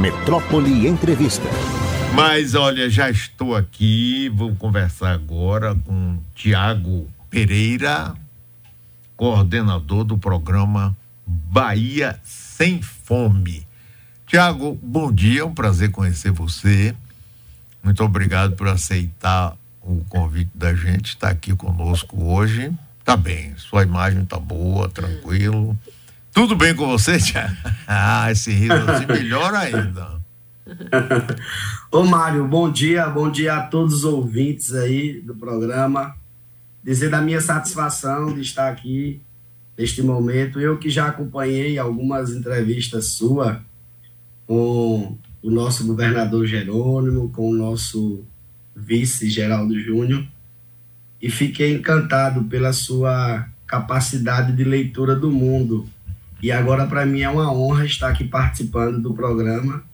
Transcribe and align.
Metrópole 0.00 0.88
Entrevista. 0.88 1.46
Mas 2.14 2.54
olha, 2.54 2.88
já 2.88 3.10
estou 3.10 3.54
aqui, 3.54 4.30
vou 4.30 4.56
conversar 4.56 5.12
agora 5.12 5.74
com 5.74 6.18
Tiago 6.34 7.06
Pereira, 7.28 8.14
coordenador 9.14 10.04
do 10.04 10.16
programa 10.16 10.96
Bahia 11.26 12.18
Sem 12.24 12.80
Fome. 12.80 13.66
Tiago, 14.26 14.78
bom 14.82 15.12
dia, 15.12 15.42
é 15.42 15.44
um 15.44 15.52
prazer 15.52 15.90
conhecer 15.90 16.32
você. 16.32 16.94
Muito 17.84 18.02
obrigado 18.02 18.56
por 18.56 18.68
aceitar 18.68 19.54
o 19.82 20.02
convite 20.08 20.50
da 20.54 20.74
gente, 20.74 21.08
estar 21.08 21.26
tá 21.26 21.32
aqui 21.34 21.54
conosco 21.54 22.24
hoje. 22.24 22.72
Tá 23.04 23.18
bem, 23.18 23.52
sua 23.58 23.82
imagem 23.82 24.24
tá 24.24 24.38
boa, 24.38 24.88
tranquilo. 24.88 25.78
Tudo 26.32 26.54
bem 26.54 26.74
com 26.74 26.86
você, 26.86 27.18
Tiago? 27.18 27.56
Ah, 27.92 28.30
esse 28.30 28.52
riso 28.52 28.72
melhor 29.08 29.52
ainda. 29.52 30.20
Ô 31.90 32.04
Mário, 32.04 32.46
bom 32.46 32.70
dia, 32.70 33.08
bom 33.08 33.28
dia 33.28 33.56
a 33.56 33.62
todos 33.62 33.94
os 33.94 34.04
ouvintes 34.04 34.72
aí 34.72 35.20
do 35.20 35.34
programa. 35.34 36.14
Dizer 36.84 37.10
da 37.10 37.20
minha 37.20 37.40
satisfação 37.40 38.32
de 38.32 38.42
estar 38.42 38.68
aqui 38.68 39.20
neste 39.76 40.02
momento. 40.02 40.60
Eu 40.60 40.78
que 40.78 40.88
já 40.88 41.08
acompanhei 41.08 41.78
algumas 41.78 42.30
entrevistas 42.30 43.06
suas 43.06 43.58
com 44.46 45.16
o 45.42 45.50
nosso 45.50 45.86
governador 45.86 46.46
Jerônimo, 46.46 47.30
com 47.30 47.50
o 47.50 47.54
nosso 47.54 48.24
vice 48.76 49.28
Geraldo 49.28 49.78
Júnior, 49.80 50.24
e 51.20 51.30
fiquei 51.30 51.74
encantado 51.74 52.44
pela 52.44 52.72
sua 52.72 53.48
capacidade 53.66 54.52
de 54.52 54.64
leitura 54.64 55.16
do 55.16 55.30
mundo. 55.30 55.88
E 56.42 56.50
agora, 56.50 56.86
para 56.86 57.04
mim, 57.04 57.20
é 57.20 57.28
uma 57.28 57.52
honra 57.52 57.84
estar 57.84 58.08
aqui 58.08 58.24
participando 58.24 59.00
do 59.00 59.12
programa 59.12 59.84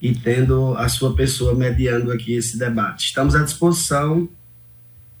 e 0.00 0.14
tendo 0.14 0.74
a 0.76 0.88
sua 0.88 1.14
pessoa 1.14 1.54
mediando 1.54 2.12
aqui 2.12 2.32
esse 2.32 2.58
debate. 2.58 3.06
Estamos 3.06 3.34
à 3.34 3.42
disposição 3.42 4.28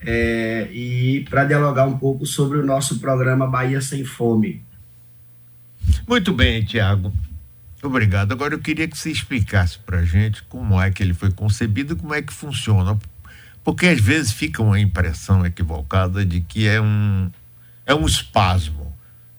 é, 0.00 0.68
e 0.72 1.26
para 1.28 1.44
dialogar 1.44 1.86
um 1.86 1.98
pouco 1.98 2.24
sobre 2.24 2.58
o 2.58 2.64
nosso 2.64 2.98
programa 2.98 3.46
Bahia 3.46 3.80
Sem 3.80 4.04
Fome. 4.04 4.62
Muito 6.08 6.32
bem, 6.32 6.64
Tiago. 6.64 7.12
Obrigado. 7.82 8.32
Agora 8.32 8.54
eu 8.54 8.58
queria 8.58 8.86
que 8.86 8.96
você 8.96 9.10
explicasse 9.10 9.78
para 9.78 9.98
a 9.98 10.04
gente 10.04 10.42
como 10.44 10.80
é 10.80 10.90
que 10.90 11.02
ele 11.02 11.14
foi 11.14 11.30
concebido 11.30 11.96
como 11.96 12.14
é 12.14 12.22
que 12.22 12.32
funciona. 12.32 12.98
Porque 13.64 13.86
às 13.86 14.00
vezes 14.00 14.32
fica 14.32 14.62
uma 14.62 14.80
impressão 14.80 15.44
equivocada 15.44 16.24
de 16.24 16.40
que 16.40 16.66
é 16.66 16.80
um, 16.80 17.30
é 17.84 17.94
um 17.94 18.06
espasmo 18.06 18.89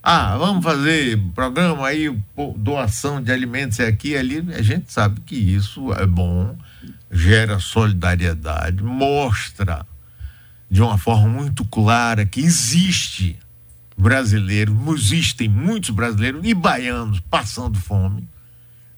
ah, 0.03 0.35
vamos 0.35 0.63
fazer 0.63 1.21
programa 1.35 1.87
aí, 1.87 2.09
doação 2.57 3.21
de 3.21 3.31
alimentos 3.31 3.79
aqui 3.79 4.09
e 4.09 4.17
ali. 4.17 4.43
A 4.53 4.61
gente 4.61 4.91
sabe 4.91 5.21
que 5.21 5.35
isso 5.35 5.93
é 5.93 6.07
bom, 6.07 6.57
gera 7.11 7.59
solidariedade, 7.59 8.83
mostra 8.83 9.85
de 10.69 10.81
uma 10.81 10.97
forma 10.97 11.27
muito 11.27 11.63
clara 11.65 12.25
que 12.25 12.39
existe 12.39 13.37
brasileiro, 13.95 14.75
existem 14.93 15.47
muitos 15.47 15.91
brasileiros 15.91 16.41
e 16.43 16.53
baianos 16.55 17.19
passando 17.19 17.77
fome. 17.77 18.27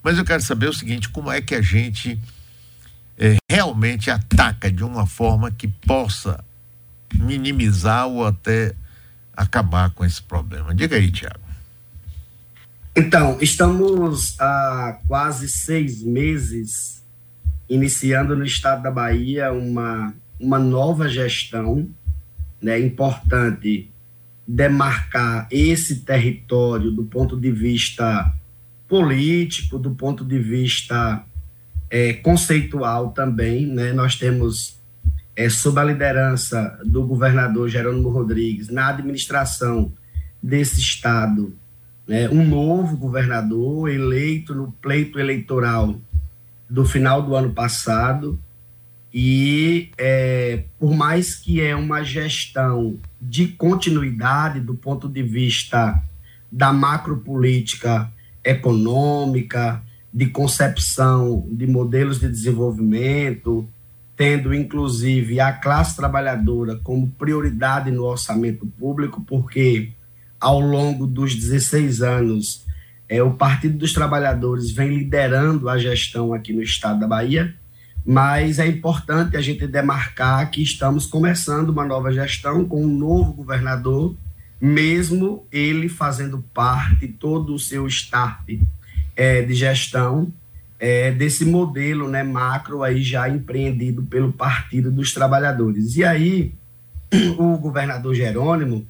Mas 0.01 0.17
eu 0.17 0.23
quero 0.23 0.41
saber 0.41 0.69
o 0.69 0.73
seguinte: 0.73 1.09
como 1.09 1.29
é 1.29 1.41
que 1.41 1.53
a 1.53 1.61
gente 1.61 2.17
é, 3.17 3.35
realmente 3.49 4.09
ataca 4.09 4.71
de 4.71 4.83
uma 4.83 5.05
forma 5.05 5.51
que 5.51 5.67
possa 5.67 6.43
minimizar 7.13 8.07
ou 8.07 8.25
até 8.25 8.73
acabar 9.35 9.91
com 9.91 10.05
esse 10.05 10.21
problema. 10.21 10.73
Diga 10.73 10.95
aí, 10.95 11.11
Tiago. 11.11 11.39
Então, 12.95 13.37
estamos 13.41 14.39
há 14.39 14.99
quase 15.07 15.49
seis 15.49 16.03
meses 16.03 17.03
iniciando 17.67 18.35
no 18.35 18.45
estado 18.45 18.83
da 18.83 18.91
Bahia 18.91 19.51
uma, 19.51 20.13
uma 20.39 20.59
nova 20.59 21.09
gestão. 21.09 21.89
Né, 22.61 22.79
importante 22.79 23.91
demarcar 24.47 25.47
esse 25.51 26.01
território 26.01 26.91
do 26.91 27.03
ponto 27.03 27.39
de 27.39 27.51
vista 27.51 28.33
político, 28.87 29.79
do 29.79 29.91
ponto 29.91 30.23
de 30.23 30.39
vista 30.39 31.25
é, 31.89 32.13
conceitual 32.13 33.11
também. 33.11 33.65
Né? 33.65 33.93
Nós 33.93 34.15
temos 34.15 34.77
é, 35.35 35.49
sob 35.49 35.79
a 35.79 35.83
liderança 35.83 36.79
do 36.85 37.03
governador 37.03 37.67
Jerônimo 37.67 38.09
Rodrigues, 38.09 38.69
na 38.69 38.89
administração 38.89 39.91
desse 40.41 40.79
estado, 40.79 41.55
né, 42.07 42.29
um 42.29 42.45
novo 42.45 42.97
governador 42.97 43.89
eleito 43.89 44.53
no 44.53 44.71
pleito 44.71 45.19
eleitoral 45.19 45.95
do 46.69 46.85
final 46.85 47.21
do 47.21 47.35
ano 47.35 47.51
passado. 47.51 48.39
E 49.13 49.91
é, 49.97 50.63
por 50.79 50.93
mais 50.95 51.35
que 51.35 51.61
é 51.61 51.75
uma 51.75 52.03
gestão 52.03 52.97
de 53.21 53.47
continuidade 53.47 54.59
do 54.59 54.73
ponto 54.73 55.07
de 55.07 55.21
vista 55.21 56.01
da 56.51 56.73
macropolítica 56.73 58.11
econômica, 58.43 59.81
de 60.13 60.27
concepção 60.27 61.47
de 61.51 61.65
modelos 61.65 62.19
de 62.19 62.27
desenvolvimento, 62.27 63.67
tendo 64.15 64.53
inclusive 64.53 65.39
a 65.39 65.51
classe 65.51 65.95
trabalhadora 65.95 66.79
como 66.83 67.09
prioridade 67.11 67.91
no 67.91 68.03
orçamento 68.03 68.65
público, 68.65 69.23
porque 69.27 69.91
ao 70.39 70.59
longo 70.59 71.07
dos 71.07 71.35
16 71.35 72.01
anos 72.01 72.65
é, 73.09 73.21
o 73.21 73.33
Partido 73.33 73.77
dos 73.77 73.93
Trabalhadores 73.93 74.71
vem 74.71 74.89
liderando 74.89 75.69
a 75.69 75.77
gestão 75.77 76.33
aqui 76.33 76.53
no 76.53 76.61
estado 76.61 76.99
da 76.99 77.07
Bahia, 77.07 77.53
mas 78.05 78.59
é 78.59 78.67
importante 78.67 79.37
a 79.37 79.41
gente 79.41 79.65
demarcar 79.65 80.49
que 80.51 80.61
estamos 80.61 81.05
começando 81.05 81.69
uma 81.69 81.85
nova 81.85 82.11
gestão 82.11 82.65
com 82.65 82.83
um 82.83 82.97
novo 82.97 83.33
governador, 83.33 84.15
mesmo 84.59 85.47
ele 85.51 85.89
fazendo 85.89 86.43
parte, 86.53 87.07
todo 87.07 87.53
o 87.53 87.59
seu 87.59 87.87
staff 87.87 88.61
é, 89.15 89.41
de 89.41 89.53
gestão, 89.53 90.31
é, 90.83 91.13
desse 91.13 91.45
modelo 91.45 92.09
né, 92.09 92.23
macro 92.23 92.83
aí 92.83 93.01
já 93.01 93.29
empreendido 93.29 94.03
pelo 94.03 94.33
Partido 94.33 94.91
dos 94.91 95.13
Trabalhadores. 95.13 95.95
E 95.95 96.03
aí, 96.03 96.53
o 97.39 97.57
governador 97.57 98.13
Jerônimo, 98.13 98.85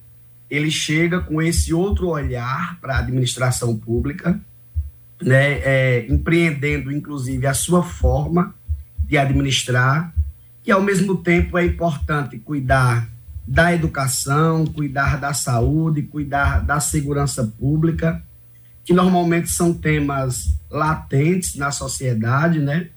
ele 0.50 0.72
chega 0.72 1.20
com 1.20 1.40
esse 1.40 1.72
outro 1.72 2.08
olhar 2.08 2.80
para 2.82 2.96
a 2.96 2.98
administração 2.98 3.78
pública, 3.78 4.42
né, 5.22 5.60
é, 5.60 6.08
empreendendo 6.10 6.92
inclusive 6.92 7.46
a 7.46 7.54
sua 7.54 7.84
forma 7.84 8.56
de 8.98 9.16
administrar, 9.16 10.12
e 10.66 10.72
ao 10.72 10.82
mesmo 10.82 11.18
tempo 11.18 11.60
é 11.60 11.66
importante 11.66 12.40
cuidar 12.40 13.08
da 13.48 13.72
educação, 13.72 14.66
cuidar 14.66 15.20
da 15.20 15.32
saúde, 15.32 16.02
cuidar 16.02 16.66
da 16.66 16.80
segurança 16.80 17.44
pública, 17.60 18.20
que 18.84 18.94
normalmente 18.94 19.50
são 19.50 19.74
temas 19.74 20.58
latentes 20.70 21.56
na 21.56 21.72
sociedade, 21.72 22.60
né? 22.60 22.88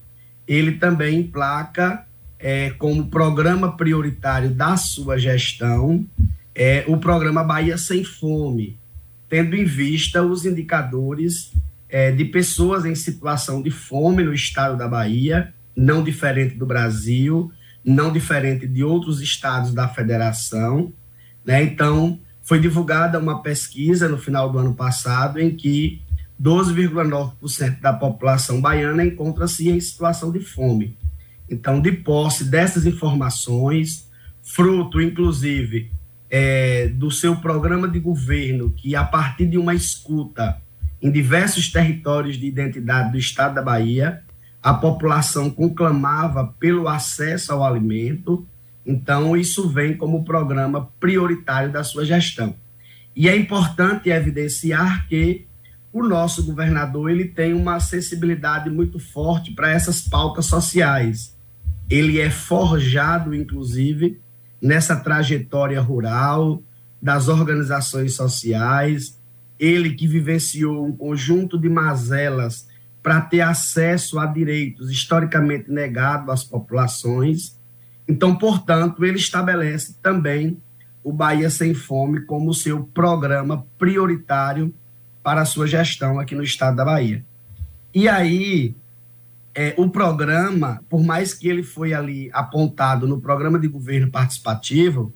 Ele 0.46 0.72
também 0.72 1.20
emplaca 1.20 2.04
é, 2.38 2.70
como 2.70 3.06
programa 3.08 3.76
prioritário 3.76 4.50
da 4.50 4.76
sua 4.76 5.18
gestão 5.18 6.06
é, 6.56 6.84
o 6.88 6.96
programa 6.96 7.44
Bahia 7.44 7.76
Sem 7.76 8.02
Fome, 8.02 8.78
tendo 9.28 9.54
em 9.54 9.64
vista 9.64 10.22
os 10.22 10.46
indicadores 10.46 11.52
é, 11.86 12.10
de 12.10 12.24
pessoas 12.24 12.86
em 12.86 12.94
situação 12.94 13.60
de 13.60 13.70
fome 13.70 14.24
no 14.24 14.32
estado 14.32 14.76
da 14.76 14.88
Bahia, 14.88 15.52
não 15.76 16.02
diferente 16.02 16.54
do 16.54 16.64
Brasil, 16.64 17.52
não 17.84 18.10
diferente 18.10 18.66
de 18.66 18.82
outros 18.82 19.20
estados 19.20 19.74
da 19.74 19.86
federação. 19.86 20.92
Né? 21.44 21.62
Então, 21.62 22.18
foi 22.46 22.60
divulgada 22.60 23.18
uma 23.18 23.42
pesquisa 23.42 24.08
no 24.08 24.16
final 24.16 24.50
do 24.50 24.58
ano 24.58 24.72
passado 24.72 25.40
em 25.40 25.50
que 25.50 26.00
12,9% 26.40 27.80
da 27.80 27.92
população 27.92 28.60
baiana 28.60 29.04
encontra-se 29.04 29.68
em 29.68 29.80
situação 29.80 30.30
de 30.30 30.38
fome. 30.38 30.96
Então, 31.50 31.80
de 31.80 31.90
posse 31.90 32.44
dessas 32.44 32.86
informações, 32.86 34.08
fruto, 34.42 35.00
inclusive, 35.00 35.90
é, 36.30 36.86
do 36.86 37.10
seu 37.10 37.36
programa 37.36 37.88
de 37.88 37.98
governo, 37.98 38.70
que 38.70 38.94
a 38.94 39.02
partir 39.02 39.46
de 39.46 39.58
uma 39.58 39.74
escuta 39.74 40.60
em 41.02 41.10
diversos 41.10 41.70
territórios 41.72 42.36
de 42.36 42.46
identidade 42.46 43.10
do 43.10 43.18
estado 43.18 43.56
da 43.56 43.62
Bahia, 43.62 44.22
a 44.62 44.72
população 44.72 45.50
conclamava 45.50 46.54
pelo 46.60 46.88
acesso 46.88 47.52
ao 47.52 47.64
alimento, 47.64 48.46
então, 48.86 49.36
isso 49.36 49.68
vem 49.68 49.96
como 49.96 50.24
programa 50.24 50.88
prioritário 51.00 51.72
da 51.72 51.82
sua 51.82 52.04
gestão. 52.04 52.54
E 53.16 53.28
é 53.28 53.36
importante 53.36 54.10
evidenciar 54.10 55.08
que 55.08 55.46
o 55.92 56.02
nosso 56.02 56.44
governador 56.44 57.10
ele 57.10 57.24
tem 57.24 57.52
uma 57.52 57.80
sensibilidade 57.80 58.70
muito 58.70 58.98
forte 58.98 59.52
para 59.52 59.72
essas 59.72 60.02
pautas 60.02 60.46
sociais. 60.46 61.34
Ele 61.90 62.20
é 62.20 62.30
forjado, 62.30 63.34
inclusive, 63.34 64.20
nessa 64.60 64.94
trajetória 64.94 65.80
rural, 65.80 66.62
das 67.00 67.28
organizações 67.28 68.14
sociais, 68.14 69.18
ele 69.58 69.94
que 69.94 70.06
vivenciou 70.06 70.86
um 70.86 70.92
conjunto 70.92 71.58
de 71.58 71.68
mazelas 71.68 72.68
para 73.02 73.20
ter 73.20 73.40
acesso 73.40 74.18
a 74.18 74.26
direitos 74.26 74.90
historicamente 74.90 75.70
negados 75.70 76.28
às 76.28 76.44
populações. 76.44 77.55
Então, 78.08 78.36
portanto, 78.36 79.04
ele 79.04 79.16
estabelece 79.16 79.96
também 80.00 80.60
o 81.02 81.12
Bahia 81.12 81.50
Sem 81.50 81.74
Fome 81.74 82.22
como 82.22 82.54
seu 82.54 82.84
programa 82.84 83.66
prioritário 83.78 84.74
para 85.22 85.42
a 85.42 85.44
sua 85.44 85.66
gestão 85.66 86.18
aqui 86.18 86.34
no 86.34 86.42
estado 86.42 86.76
da 86.76 86.84
Bahia. 86.84 87.24
E 87.94 88.08
aí, 88.08 88.76
é, 89.54 89.74
o 89.76 89.88
programa, 89.88 90.84
por 90.88 91.02
mais 91.02 91.32
que 91.32 91.48
ele 91.48 91.62
foi 91.62 91.94
ali 91.94 92.30
apontado 92.32 93.08
no 93.08 93.20
programa 93.20 93.58
de 93.58 93.66
governo 93.66 94.10
participativo, 94.10 95.12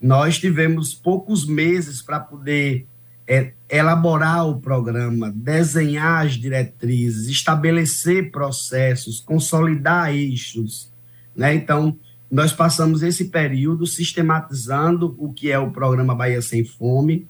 nós 0.00 0.38
tivemos 0.38 0.94
poucos 0.94 1.46
meses 1.46 2.00
para 2.02 2.20
poder 2.20 2.86
é, 3.26 3.52
elaborar 3.68 4.48
o 4.48 4.60
programa, 4.60 5.32
desenhar 5.34 6.26
as 6.26 6.32
diretrizes, 6.32 7.28
estabelecer 7.28 8.30
processos, 8.30 9.20
consolidar 9.20 10.10
eixos. 10.12 10.92
Né? 11.34 11.54
Então, 11.54 11.96
nós 12.30 12.52
passamos 12.52 13.02
esse 13.02 13.26
período 13.26 13.86
sistematizando 13.86 15.16
o 15.18 15.32
que 15.32 15.50
é 15.50 15.58
o 15.58 15.70
programa 15.70 16.14
Bahia 16.14 16.40
Sem 16.40 16.64
Fome, 16.64 17.26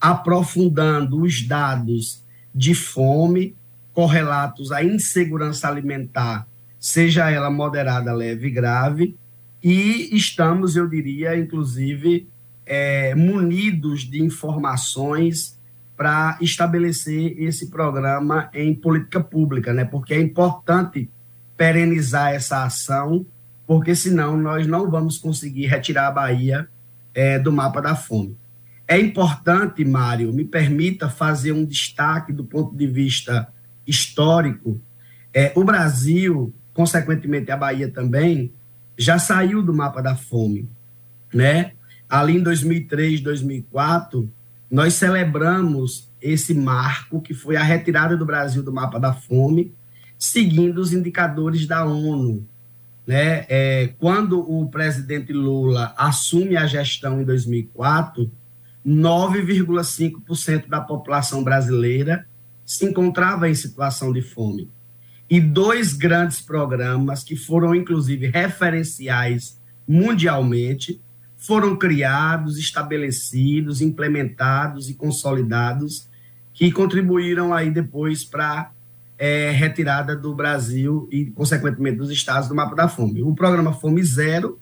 aprofundando 0.00 1.22
os 1.22 1.42
dados 1.46 2.24
de 2.54 2.74
fome 2.74 3.56
correlatos 3.92 4.70
à 4.70 4.82
insegurança 4.82 5.68
alimentar, 5.68 6.46
seja 6.78 7.30
ela 7.30 7.50
moderada, 7.50 8.12
leve 8.12 8.48
e 8.48 8.50
grave, 8.50 9.16
e 9.62 10.14
estamos, 10.14 10.76
eu 10.76 10.86
diria, 10.86 11.36
inclusive, 11.38 12.28
é, 12.66 13.14
munidos 13.14 14.02
de 14.02 14.22
informações 14.22 15.58
para 15.96 16.36
estabelecer 16.40 17.40
esse 17.40 17.70
programa 17.70 18.50
em 18.52 18.74
política 18.74 19.20
pública, 19.20 19.72
né? 19.72 19.84
Porque 19.84 20.12
é 20.12 20.20
importante 20.20 21.08
perenizar 21.56 22.34
essa 22.34 22.64
ação, 22.64 23.24
porque 23.66 23.94
senão 23.94 24.36
nós 24.36 24.66
não 24.66 24.90
vamos 24.90 25.18
conseguir 25.18 25.66
retirar 25.66 26.08
a 26.08 26.12
Bahia 26.12 26.68
é, 27.14 27.38
do 27.38 27.52
mapa 27.52 27.80
da 27.80 27.94
fome. 27.94 28.36
É 28.86 28.98
importante, 28.98 29.84
Mário, 29.84 30.32
me 30.32 30.44
permita 30.44 31.08
fazer 31.08 31.52
um 31.52 31.64
destaque 31.64 32.32
do 32.32 32.44
ponto 32.44 32.76
de 32.76 32.86
vista 32.86 33.48
histórico. 33.86 34.80
É, 35.32 35.52
o 35.54 35.64
Brasil, 35.64 36.54
consequentemente 36.74 37.50
a 37.50 37.56
Bahia 37.56 37.90
também, 37.90 38.52
já 38.96 39.18
saiu 39.18 39.62
do 39.62 39.72
mapa 39.72 40.02
da 40.02 40.14
fome, 40.14 40.68
né? 41.32 41.72
Ali 42.08 42.36
em 42.36 42.42
2003, 42.42 43.20
2004, 43.22 44.30
nós 44.70 44.94
celebramos 44.94 46.12
esse 46.20 46.54
marco 46.54 47.20
que 47.20 47.32
foi 47.32 47.56
a 47.56 47.62
retirada 47.62 48.16
do 48.16 48.26
Brasil 48.26 48.62
do 48.62 48.72
mapa 48.72 49.00
da 49.00 49.12
fome, 49.12 49.74
seguindo 50.18 50.78
os 50.78 50.92
indicadores 50.92 51.66
da 51.66 51.84
ONU. 51.84 52.46
Né? 53.06 53.44
É, 53.48 53.94
quando 53.98 54.40
o 54.40 54.68
presidente 54.68 55.32
Lula 55.32 55.94
assume 55.96 56.56
a 56.56 56.66
gestão 56.66 57.20
em 57.20 57.24
2004, 57.24 58.30
9,5% 58.86 60.68
da 60.68 60.80
população 60.80 61.42
brasileira 61.42 62.26
se 62.64 62.86
encontrava 62.86 63.48
em 63.48 63.54
situação 63.54 64.12
de 64.12 64.22
fome 64.22 64.70
e 65.28 65.40
dois 65.40 65.92
grandes 65.92 66.40
programas 66.40 67.22
que 67.22 67.36
foram, 67.36 67.74
inclusive, 67.74 68.26
referenciais 68.28 69.58
mundialmente, 69.86 71.00
foram 71.36 71.76
criados, 71.76 72.58
estabelecidos, 72.58 73.80
implementados 73.80 74.88
e 74.88 74.94
consolidados, 74.94 76.08
que 76.52 76.70
contribuíram 76.70 77.52
aí 77.52 77.70
depois 77.70 78.24
para 78.24 78.70
é, 79.18 79.50
retirada 79.50 80.16
do 80.16 80.34
Brasil 80.34 81.08
e, 81.10 81.26
consequentemente, 81.26 81.98
dos 81.98 82.10
estados 82.10 82.48
do 82.48 82.54
mapa 82.54 82.74
da 82.74 82.88
fome. 82.88 83.22
O 83.22 83.34
programa 83.34 83.72
Fome 83.72 84.02
Zero 84.02 84.58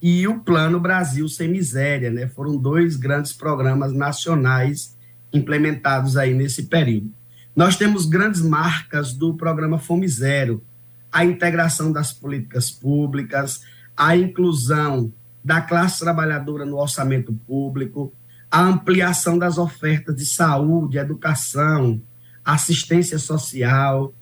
e 0.00 0.26
o 0.26 0.40
Plano 0.40 0.80
Brasil 0.80 1.28
Sem 1.28 1.48
Miséria, 1.48 2.10
né? 2.10 2.26
Foram 2.26 2.56
dois 2.56 2.96
grandes 2.96 3.32
programas 3.32 3.92
nacionais 3.92 4.96
implementados 5.32 6.16
aí 6.16 6.34
nesse 6.34 6.64
período. 6.64 7.12
Nós 7.54 7.76
temos 7.76 8.06
grandes 8.06 8.40
marcas 8.40 9.12
do 9.12 9.34
programa 9.34 9.78
Fome 9.78 10.08
Zero, 10.08 10.64
a 11.10 11.24
integração 11.24 11.92
das 11.92 12.12
políticas 12.12 12.70
públicas, 12.70 13.60
a 13.96 14.16
inclusão 14.16 15.12
da 15.44 15.60
classe 15.60 16.00
trabalhadora 16.00 16.64
no 16.64 16.78
orçamento 16.78 17.32
público, 17.46 18.12
a 18.50 18.62
ampliação 18.62 19.38
das 19.38 19.58
ofertas 19.58 20.16
de 20.16 20.24
saúde, 20.24 20.98
educação, 20.98 22.00
assistência 22.44 23.18
social, 23.18 24.14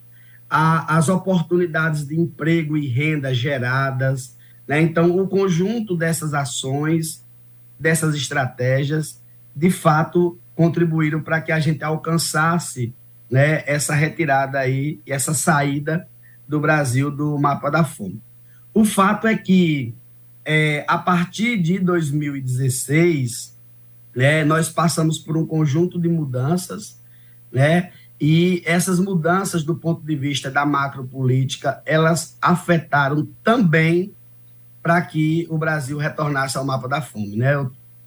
a, 0.48 0.96
as 0.96 1.08
oportunidades 1.08 2.06
de 2.06 2.18
emprego 2.18 2.76
e 2.76 2.86
renda 2.88 3.32
geradas. 3.32 4.36
Né? 4.66 4.80
Então, 4.82 5.16
o 5.16 5.28
conjunto 5.28 5.96
dessas 5.96 6.34
ações, 6.34 7.24
dessas 7.78 8.14
estratégias, 8.14 9.22
de 9.54 9.70
fato, 9.70 10.38
contribuíram 10.54 11.22
para 11.22 11.40
que 11.40 11.52
a 11.52 11.60
gente 11.60 11.82
alcançasse 11.82 12.94
né, 13.30 13.62
essa 13.66 13.94
retirada 13.94 14.58
aí, 14.58 15.00
essa 15.06 15.32
saída 15.32 16.06
do 16.46 16.58
Brasil 16.58 17.10
do 17.10 17.38
mapa 17.38 17.70
da 17.70 17.84
fome. 17.84 18.20
O 18.74 18.84
fato 18.84 19.26
é 19.26 19.36
que, 19.36 19.94
é, 20.44 20.84
a 20.88 20.98
partir 20.98 21.56
de 21.62 21.78
2016, 21.78 23.56
né, 24.14 24.44
nós 24.44 24.68
passamos 24.68 25.18
por 25.18 25.36
um 25.36 25.46
conjunto 25.46 26.00
de 26.00 26.08
mudanças, 26.08 27.00
né, 27.52 27.92
e 28.20 28.62
essas 28.66 29.00
mudanças, 29.00 29.64
do 29.64 29.74
ponto 29.74 30.04
de 30.04 30.14
vista 30.14 30.50
da 30.50 30.66
macropolítica, 30.66 31.80
elas 31.86 32.36
afetaram 32.42 33.26
também 33.42 34.12
para 34.82 35.00
que 35.00 35.46
o 35.48 35.56
Brasil 35.56 35.96
retornasse 35.96 36.58
ao 36.58 36.64
mapa 36.64 36.86
da 36.86 37.00
fome. 37.00 37.36
Né? 37.36 37.54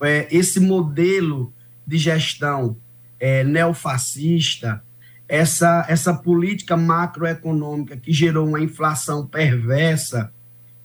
É, 0.01 0.27
esse 0.29 0.59
modelo 0.59 1.51
de 1.85 1.97
gestão 1.97 2.77
é, 3.19 3.43
neofascista, 3.43 4.83
essa, 5.27 5.83
essa 5.89 6.13
política 6.13 6.77
macroeconômica 6.77 7.97
que 7.97 8.13
gerou 8.13 8.47
uma 8.47 8.61
inflação 8.61 9.25
perversa. 9.25 10.31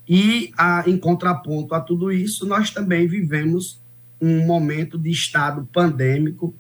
E, 0.09 0.53
a, 0.57 0.85
em 0.87 0.97
contraponto 0.97 1.75
a 1.75 1.81
tudo 1.81 2.11
isso, 2.11 2.47
nós 2.47 2.71
também 2.71 3.07
vivemos 3.07 3.83
um 4.19 4.47
momento 4.47 4.99
de 4.99 5.11
estado 5.11 5.69
pandêmico 5.71 6.55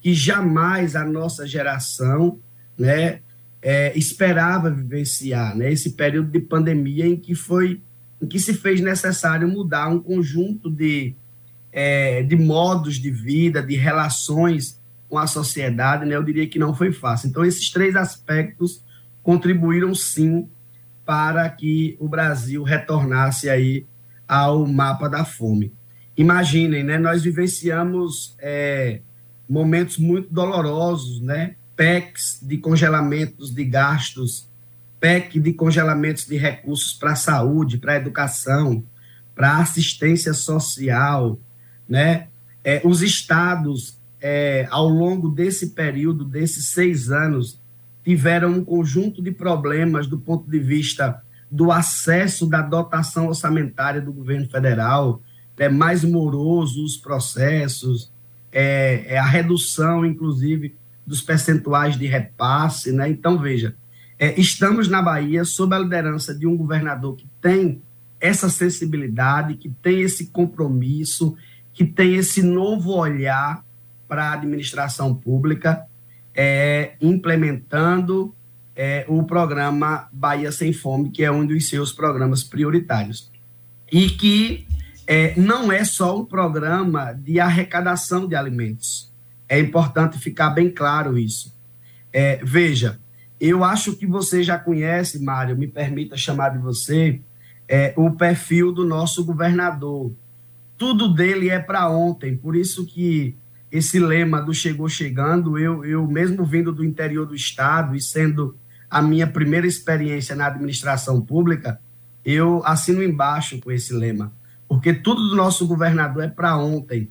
que 0.00 0.14
jamais 0.14 0.96
a 0.96 1.04
nossa 1.04 1.46
geração 1.46 2.38
né, 2.78 3.20
é, 3.60 3.96
esperava 3.96 4.70
vivenciar. 4.70 5.56
Né, 5.56 5.72
esse 5.72 5.92
período 5.92 6.30
de 6.30 6.40
pandemia 6.40 7.06
em 7.06 7.16
que, 7.16 7.34
foi, 7.34 7.82
em 8.20 8.26
que 8.26 8.38
se 8.38 8.54
fez 8.54 8.80
necessário 8.80 9.46
mudar 9.46 9.88
um 9.88 10.00
conjunto 10.00 10.70
de, 10.70 11.14
é, 11.70 12.22
de 12.22 12.36
modos 12.36 12.96
de 12.96 13.10
vida, 13.10 13.62
de 13.62 13.76
relações 13.76 14.80
com 15.08 15.18
a 15.18 15.26
sociedade, 15.26 16.06
né, 16.06 16.16
eu 16.16 16.22
diria 16.22 16.46
que 16.46 16.58
não 16.58 16.74
foi 16.74 16.92
fácil. 16.92 17.28
Então, 17.28 17.44
esses 17.44 17.70
três 17.70 17.96
aspectos 17.96 18.84
contribuíram 19.22 19.94
sim 19.94 20.48
para 21.04 21.48
que 21.50 21.96
o 21.98 22.08
Brasil 22.08 22.62
retornasse 22.62 23.50
aí 23.50 23.86
ao 24.26 24.64
mapa 24.66 25.08
da 25.08 25.24
fome. 25.24 25.72
Imaginem, 26.16 26.84
né, 26.84 26.98
nós 26.98 27.22
vivenciamos 27.22 28.36
é, 28.38 29.00
momentos 29.50 29.98
muito 29.98 30.32
dolorosos, 30.32 31.20
né, 31.20 31.56
PECs 31.74 32.38
de 32.40 32.56
congelamentos 32.58 33.52
de 33.52 33.64
gastos, 33.64 34.48
PEC 35.00 35.40
de 35.40 35.52
congelamentos 35.52 36.24
de 36.24 36.36
recursos 36.36 36.92
para 36.92 37.12
a 37.12 37.16
saúde, 37.16 37.76
para 37.76 37.94
a 37.94 37.96
educação, 37.96 38.84
para 39.34 39.56
a 39.56 39.58
assistência 39.58 40.32
social, 40.32 41.36
né, 41.88 42.28
é, 42.62 42.80
os 42.84 43.02
estados 43.02 43.98
é, 44.20 44.68
ao 44.70 44.88
longo 44.88 45.28
desse 45.28 45.70
período, 45.70 46.24
desses 46.24 46.68
seis 46.68 47.10
anos, 47.10 47.58
tiveram 48.04 48.50
um 48.50 48.64
conjunto 48.64 49.20
de 49.20 49.32
problemas 49.32 50.06
do 50.06 50.18
ponto 50.18 50.48
de 50.48 50.60
vista 50.60 51.22
do 51.50 51.72
acesso 51.72 52.46
da 52.46 52.62
dotação 52.62 53.26
orçamentária 53.26 54.00
do 54.00 54.12
governo 54.12 54.48
federal, 54.48 55.20
é 55.58 55.68
mais 55.68 56.04
moroso 56.04 56.82
os 56.84 56.96
processos, 56.96 58.10
é, 58.52 59.14
é 59.14 59.18
a 59.18 59.24
redução, 59.24 60.04
inclusive, 60.04 60.76
dos 61.06 61.20
percentuais 61.20 61.96
de 61.98 62.06
repasse. 62.06 62.92
Né? 62.92 63.08
Então, 63.08 63.38
veja, 63.38 63.74
é, 64.18 64.38
estamos 64.40 64.88
na 64.88 65.00
Bahia 65.00 65.44
sob 65.44 65.74
a 65.74 65.78
liderança 65.78 66.34
de 66.34 66.46
um 66.46 66.56
governador 66.56 67.16
que 67.16 67.26
tem 67.40 67.82
essa 68.20 68.50
sensibilidade, 68.50 69.56
que 69.56 69.68
tem 69.68 70.02
esse 70.02 70.26
compromisso, 70.26 71.36
que 71.72 71.84
tem 71.84 72.16
esse 72.16 72.42
novo 72.42 72.92
olhar 72.92 73.64
para 74.06 74.30
a 74.30 74.32
administração 74.34 75.14
pública, 75.14 75.86
é, 76.34 76.94
implementando 77.00 78.34
é, 78.76 79.04
o 79.08 79.22
programa 79.22 80.08
Bahia 80.12 80.52
Sem 80.52 80.72
Fome, 80.72 81.10
que 81.10 81.24
é 81.24 81.30
um 81.30 81.46
dos 81.46 81.68
seus 81.68 81.92
programas 81.92 82.44
prioritários. 82.44 83.30
E 83.90 84.10
que 84.10 84.66
é, 85.12 85.34
não 85.36 85.72
é 85.72 85.82
só 85.84 86.16
um 86.20 86.24
programa 86.24 87.12
de 87.12 87.40
arrecadação 87.40 88.28
de 88.28 88.36
alimentos. 88.36 89.12
É 89.48 89.58
importante 89.58 90.20
ficar 90.20 90.50
bem 90.50 90.70
claro 90.70 91.18
isso. 91.18 91.52
É, 92.12 92.38
veja, 92.44 93.00
Eu 93.40 93.64
acho 93.64 93.96
que 93.96 94.06
você 94.06 94.42
já 94.42 94.58
conhece, 94.58 95.18
Mário, 95.18 95.56
me 95.56 95.66
permita 95.66 96.14
chamar 96.14 96.50
de 96.50 96.58
você, 96.58 97.20
é, 97.66 97.94
o 97.96 98.10
perfil 98.10 98.70
do 98.70 98.84
nosso 98.84 99.24
governador. 99.24 100.12
Tudo 100.76 101.08
dele 101.08 101.48
é 101.48 101.58
para 101.58 101.88
ontem, 101.88 102.36
por 102.36 102.54
isso 102.54 102.84
que 102.84 103.34
esse 103.72 103.98
lema 103.98 104.42
do 104.42 104.52
chegou 104.52 104.90
chegando, 104.90 105.58
eu, 105.58 105.84
eu 105.86 106.06
mesmo 106.06 106.44
vindo 106.44 106.70
do 106.70 106.84
interior 106.84 107.24
do 107.24 107.34
estado 107.34 107.96
e 107.96 108.00
sendo 108.00 108.54
a 108.90 109.00
minha 109.00 109.26
primeira 109.26 109.66
experiência 109.66 110.36
na 110.36 110.46
administração 110.46 111.20
pública, 111.20 111.80
eu 112.22 112.62
assino 112.66 113.02
embaixo 113.02 113.58
com 113.58 113.72
esse 113.72 113.94
lema, 113.94 114.32
porque 114.70 114.94
tudo 114.94 115.28
do 115.28 115.34
nosso 115.34 115.66
governador 115.66 116.22
é 116.22 116.28
para 116.28 116.56
ontem. 116.56 117.10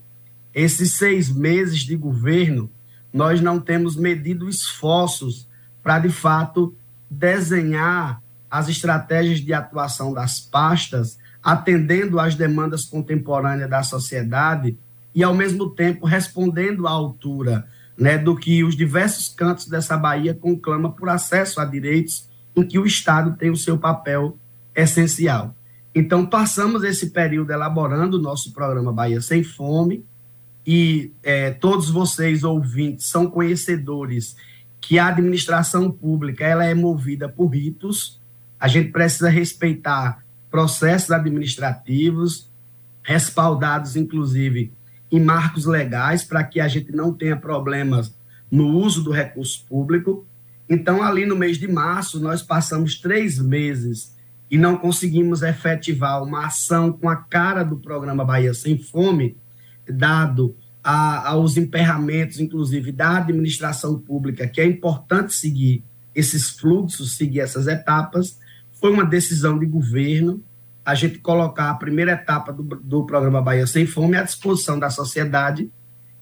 Esses 0.55 0.93
seis 0.93 1.29
meses 1.29 1.79
de 1.79 1.93
governo, 1.93 2.71
nós 3.11 3.41
não 3.41 3.59
temos 3.59 3.97
medido 3.97 4.47
esforços 4.47 5.45
para, 5.83 5.99
de 5.99 6.07
fato, 6.07 6.73
desenhar 7.09 8.23
as 8.49 8.69
estratégias 8.69 9.41
de 9.41 9.51
atuação 9.51 10.13
das 10.13 10.39
pastas, 10.39 11.19
atendendo 11.43 12.17
às 12.17 12.33
demandas 12.33 12.85
contemporâneas 12.85 13.69
da 13.69 13.83
sociedade 13.83 14.77
e, 15.13 15.21
ao 15.21 15.33
mesmo 15.33 15.69
tempo, 15.69 16.05
respondendo 16.05 16.87
à 16.87 16.91
altura 16.91 17.67
né, 17.97 18.17
do 18.17 18.37
que 18.37 18.63
os 18.63 18.73
diversos 18.73 19.27
cantos 19.35 19.67
dessa 19.67 19.97
Bahia 19.97 20.33
conclamam 20.33 20.93
por 20.93 21.09
acesso 21.09 21.59
a 21.59 21.65
direitos 21.65 22.25
em 22.55 22.65
que 22.65 22.79
o 22.79 22.85
Estado 22.85 23.35
tem 23.35 23.49
o 23.49 23.57
seu 23.57 23.77
papel 23.77 24.37
essencial. 24.73 25.53
Então, 25.93 26.25
passamos 26.25 26.83
esse 26.83 27.09
período 27.09 27.51
elaborando 27.51 28.17
o 28.17 28.21
nosso 28.21 28.53
programa 28.53 28.93
Bahia 28.93 29.21
Sem 29.21 29.43
Fome, 29.43 30.05
e 30.65 31.11
é, 31.23 31.51
todos 31.51 31.89
vocês, 31.89 32.43
ouvintes, 32.43 33.07
são 33.07 33.27
conhecedores 33.27 34.35
que 34.79 34.99
a 34.99 35.07
administração 35.07 35.91
pública 35.91 36.45
ela 36.45 36.63
é 36.63 36.73
movida 36.73 37.27
por 37.27 37.47
ritos. 37.47 38.21
A 38.59 38.67
gente 38.67 38.91
precisa 38.91 39.29
respeitar 39.29 40.23
processos 40.49 41.11
administrativos, 41.11 42.49
respaldados, 43.01 43.95
inclusive, 43.95 44.71
em 45.11 45.19
marcos 45.19 45.65
legais, 45.65 46.23
para 46.23 46.43
que 46.43 46.59
a 46.59 46.67
gente 46.67 46.91
não 46.91 47.13
tenha 47.13 47.35
problemas 47.35 48.13
no 48.51 48.67
uso 48.67 49.03
do 49.03 49.11
recurso 49.11 49.65
público. 49.67 50.25
Então, 50.69 51.01
ali 51.01 51.25
no 51.25 51.35
mês 51.35 51.57
de 51.57 51.67
março, 51.67 52.19
nós 52.19 52.43
passamos 52.43 52.95
três 52.99 53.39
meses 53.39 54.15
e 54.49 54.57
não 54.57 54.77
conseguimos 54.77 55.41
efetivar 55.41 56.23
uma 56.23 56.47
ação 56.47 56.91
com 56.91 57.07
a 57.07 57.15
cara 57.15 57.63
do 57.63 57.77
programa 57.77 58.25
Bahia 58.25 58.53
Sem 58.53 58.77
Fome, 58.77 59.37
dado 59.87 60.55
a, 60.83 61.29
aos 61.29 61.57
emperramentos, 61.57 62.39
inclusive, 62.39 62.91
da 62.91 63.17
administração 63.17 63.99
pública, 63.99 64.47
que 64.47 64.59
é 64.59 64.65
importante 64.65 65.33
seguir 65.33 65.83
esses 66.15 66.49
fluxos, 66.49 67.15
seguir 67.15 67.41
essas 67.41 67.67
etapas, 67.67 68.39
foi 68.71 68.91
uma 68.91 69.05
decisão 69.05 69.59
de 69.59 69.65
governo 69.65 70.43
a 70.83 70.95
gente 70.95 71.19
colocar 71.19 71.69
a 71.69 71.75
primeira 71.75 72.13
etapa 72.13 72.51
do, 72.51 72.63
do 72.63 73.05
programa 73.05 73.41
Bahia 73.41 73.67
Sem 73.67 73.85
Fome 73.85 74.17
à 74.17 74.23
disposição 74.23 74.79
da 74.79 74.89
sociedade, 74.89 75.69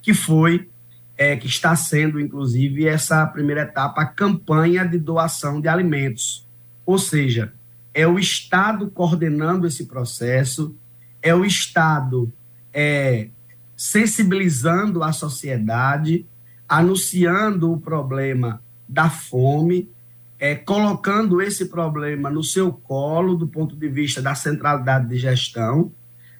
que 0.01 0.13
foi, 0.13 0.69
é, 1.15 1.37
que 1.37 1.47
está 1.47 1.73
sendo, 1.75 2.19
inclusive, 2.19 2.85
essa 2.85 3.25
primeira 3.27 3.61
etapa, 3.61 4.01
a 4.01 4.05
campanha 4.05 4.85
de 4.85 4.99
doação 4.99 5.61
de 5.61 5.69
alimentos. 5.69 6.45
Ou 6.85 6.97
seja, 6.97 7.53
é 7.97 8.05
o 8.05 8.19
Estado 8.19 8.91
coordenando 8.91 9.65
esse 9.65 9.87
processo, 9.87 10.77
é 11.19 11.33
o 11.33 11.43
Estado 11.43 12.31
é, 12.71 13.29
sensibilizando 13.75 15.03
a 15.03 15.11
sociedade, 15.11 16.27
anunciando 16.69 17.73
o 17.73 17.81
problema 17.81 18.61
da 18.87 19.09
fome, 19.09 19.89
é, 20.37 20.53
colocando 20.53 21.41
esse 21.41 21.65
problema 21.65 22.29
no 22.29 22.43
seu 22.43 22.71
colo 22.71 23.35
do 23.35 23.47
ponto 23.47 23.75
de 23.75 23.89
vista 23.89 24.21
da 24.21 24.35
centralidade 24.35 25.09
de 25.09 25.17
gestão, 25.17 25.91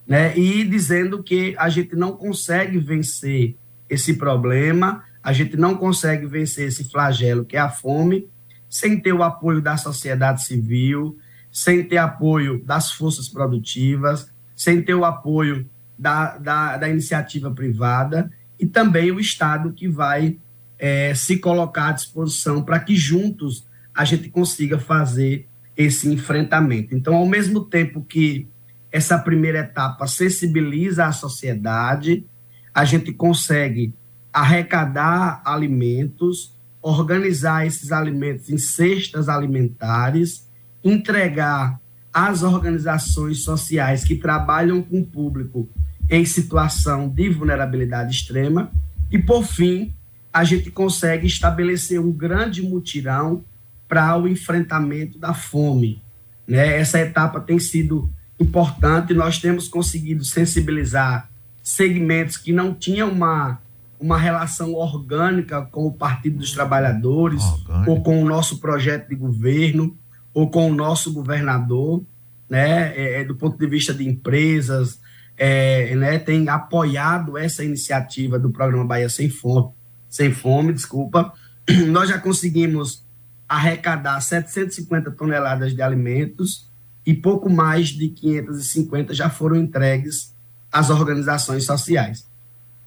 né, 0.05 0.37
e 0.37 0.63
dizendo 0.63 1.23
que 1.23 1.55
a 1.57 1.69
gente 1.69 1.95
não 1.95 2.11
consegue 2.11 2.77
vencer 2.77 3.57
esse 3.89 4.13
problema, 4.13 5.03
a 5.23 5.33
gente 5.33 5.57
não 5.57 5.75
consegue 5.75 6.27
vencer 6.27 6.67
esse 6.67 6.83
flagelo 6.83 7.43
que 7.43 7.57
é 7.57 7.59
a 7.59 7.71
fome, 7.71 8.29
sem 8.69 8.99
ter 8.99 9.11
o 9.11 9.23
apoio 9.23 9.59
da 9.59 9.75
sociedade 9.75 10.43
civil, 10.43 11.17
sem 11.57 11.83
ter 11.83 11.97
apoio 11.97 12.63
das 12.63 12.91
forças 12.91 13.27
produtivas, 13.27 14.31
sem 14.55 14.79
ter 14.79 14.93
o 14.93 15.03
apoio 15.03 15.67
da, 15.97 16.37
da, 16.37 16.77
da 16.77 16.87
iniciativa 16.87 17.49
privada 17.49 18.31
e 18.59 18.67
também 18.67 19.09
o 19.09 19.19
Estado 19.19 19.73
que 19.73 19.87
vai 19.87 20.37
é, 20.77 21.15
se 21.15 21.39
colocar 21.39 21.87
à 21.87 21.91
disposição 21.93 22.61
para 22.61 22.79
que 22.79 22.95
juntos 22.95 23.65
a 23.91 24.05
gente 24.05 24.29
consiga 24.29 24.77
fazer 24.77 25.47
esse 25.75 26.07
enfrentamento. 26.07 26.93
Então, 26.93 27.15
ao 27.15 27.25
mesmo 27.25 27.61
tempo 27.65 28.03
que 28.03 28.47
essa 28.91 29.17
primeira 29.17 29.57
etapa 29.57 30.05
sensibiliza 30.05 31.07
a 31.07 31.11
sociedade, 31.11 32.23
a 32.71 32.85
gente 32.85 33.11
consegue 33.11 33.95
arrecadar 34.31 35.41
alimentos, 35.43 36.55
organizar 36.83 37.65
esses 37.65 37.91
alimentos 37.91 38.47
em 38.51 38.59
cestas 38.59 39.27
alimentares, 39.27 40.46
entregar 40.89 41.79
às 42.13 42.43
organizações 42.43 43.43
sociais 43.43 44.03
que 44.03 44.15
trabalham 44.15 44.81
com 44.81 45.01
o 45.01 45.05
público 45.05 45.69
em 46.09 46.25
situação 46.25 47.09
de 47.09 47.29
vulnerabilidade 47.29 48.15
extrema. 48.15 48.71
E, 49.11 49.17
por 49.17 49.43
fim, 49.43 49.93
a 50.31 50.43
gente 50.43 50.71
consegue 50.71 51.27
estabelecer 51.27 51.99
um 51.99 52.11
grande 52.11 52.61
mutirão 52.61 53.43
para 53.87 54.17
o 54.17 54.27
enfrentamento 54.27 55.17
da 55.17 55.33
fome. 55.33 56.01
Né? 56.47 56.79
Essa 56.79 56.99
etapa 56.99 57.39
tem 57.39 57.59
sido 57.59 58.09
importante, 58.39 59.13
nós 59.13 59.39
temos 59.39 59.67
conseguido 59.67 60.23
sensibilizar 60.23 61.29
segmentos 61.63 62.37
que 62.37 62.53
não 62.53 62.73
tinham 62.73 63.09
uma, 63.09 63.59
uma 63.99 64.17
relação 64.17 64.73
orgânica 64.73 65.61
com 65.63 65.85
o 65.85 65.91
Partido 65.91 66.37
dos 66.37 66.51
Trabalhadores, 66.51 67.43
Orgânico. 67.43 67.91
ou 67.91 68.01
com 68.03 68.23
o 68.23 68.25
nosso 68.25 68.59
projeto 68.59 69.09
de 69.09 69.15
governo, 69.15 69.97
ou 70.37 70.51
com 70.51 70.69
o 70.69 70.75
nosso 70.75 71.11
governador, 71.11 72.05
né? 72.47 72.95
É, 72.95 73.21
é 73.21 73.23
do 73.23 73.35
ponto 73.35 73.57
de 73.57 73.65
vista 73.65 73.91
de 73.91 74.07
empresas, 74.07 74.99
é, 75.35 75.95
né, 75.95 76.19
tem 76.19 76.47
apoiado 76.47 77.35
essa 77.39 77.63
iniciativa 77.63 78.37
do 78.37 78.51
programa 78.51 78.85
Bahia 78.85 79.09
Sem 79.09 79.31
Fome, 79.31 79.71
Sem 80.07 80.31
Fome, 80.31 80.73
desculpa. 80.73 81.33
Nós 81.89 82.09
já 82.09 82.19
conseguimos 82.19 83.03
arrecadar 83.49 84.21
750 84.21 85.09
toneladas 85.09 85.73
de 85.73 85.81
alimentos 85.81 86.71
e 87.03 87.15
pouco 87.15 87.49
mais 87.49 87.87
de 87.87 88.07
550 88.09 89.15
já 89.15 89.31
foram 89.31 89.55
entregues 89.55 90.35
às 90.71 90.91
organizações 90.91 91.65
sociais. 91.65 92.29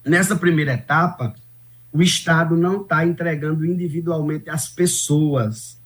Nessa 0.06 0.36
primeira 0.36 0.74
etapa, 0.74 1.34
o 1.92 2.00
Estado 2.00 2.56
não 2.56 2.82
está 2.82 3.04
entregando 3.04 3.66
individualmente 3.66 4.48
às 4.48 4.68
pessoas. 4.68 5.79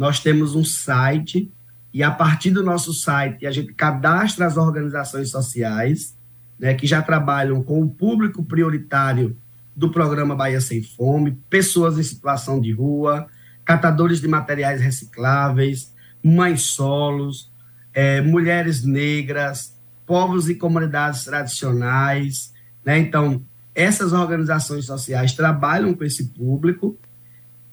Nós 0.00 0.18
temos 0.18 0.54
um 0.54 0.64
site 0.64 1.52
e 1.92 2.02
a 2.02 2.10
partir 2.10 2.52
do 2.52 2.64
nosso 2.64 2.94
site 2.94 3.44
a 3.44 3.50
gente 3.50 3.74
cadastra 3.74 4.46
as 4.46 4.56
organizações 4.56 5.28
sociais, 5.28 6.16
né, 6.58 6.72
que 6.72 6.86
já 6.86 7.02
trabalham 7.02 7.62
com 7.62 7.82
o 7.82 7.90
público 7.90 8.42
prioritário 8.42 9.36
do 9.76 9.90
programa 9.90 10.34
Bahia 10.34 10.58
Sem 10.58 10.82
Fome, 10.82 11.38
pessoas 11.50 11.98
em 11.98 12.02
situação 12.02 12.62
de 12.62 12.72
rua, 12.72 13.26
catadores 13.62 14.22
de 14.22 14.26
materiais 14.26 14.80
recicláveis, 14.80 15.92
mães 16.22 16.62
solos, 16.62 17.52
é, 17.92 18.22
mulheres 18.22 18.82
negras, 18.82 19.78
povos 20.06 20.48
e 20.48 20.54
comunidades 20.54 21.24
tradicionais, 21.24 22.54
né? 22.82 22.98
Então, 22.98 23.44
essas 23.74 24.14
organizações 24.14 24.86
sociais 24.86 25.34
trabalham 25.34 25.92
com 25.92 26.04
esse 26.04 26.30
público 26.30 26.98